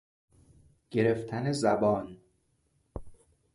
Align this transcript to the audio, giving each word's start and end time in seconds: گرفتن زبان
گرفتن 0.91 1.51
زبان 1.51 2.17